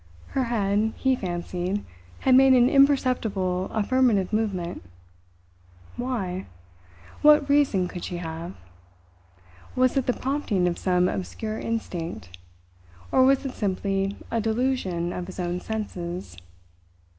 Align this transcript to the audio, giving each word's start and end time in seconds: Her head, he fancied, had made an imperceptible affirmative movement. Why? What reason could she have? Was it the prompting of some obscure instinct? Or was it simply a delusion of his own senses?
Her 0.29 0.45
head, 0.45 0.93
he 0.97 1.15
fancied, 1.15 1.85
had 2.21 2.33
made 2.33 2.53
an 2.53 2.67
imperceptible 2.67 3.65
affirmative 3.71 4.33
movement. 4.33 4.81
Why? 5.95 6.47
What 7.21 7.47
reason 7.47 7.87
could 7.87 8.03
she 8.03 8.17
have? 8.17 8.55
Was 9.75 9.95
it 9.95 10.07
the 10.07 10.13
prompting 10.13 10.67
of 10.67 10.79
some 10.79 11.07
obscure 11.07 11.59
instinct? 11.59 12.35
Or 13.11 13.23
was 13.23 13.45
it 13.45 13.53
simply 13.53 14.17
a 14.31 14.41
delusion 14.41 15.13
of 15.13 15.27
his 15.27 15.39
own 15.39 15.59
senses? 15.59 16.35